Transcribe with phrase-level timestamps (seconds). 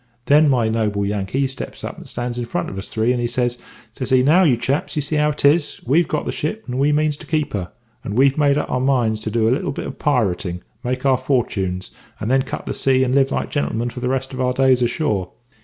[0.25, 3.21] Then my noble Yankee, he steps up and stands in front of us three, and
[3.21, 3.59] he says,
[3.93, 6.79] says he, `Now, you chaps, you see how it is; we've got the ship and
[6.79, 7.71] we means to keep her;
[8.03, 11.19] and we've made up our minds to do a little bit of pirating; make our
[11.19, 14.53] fortunes; and then cut the sea and live like gentlemen for the rest of our
[14.53, 15.33] days ashore.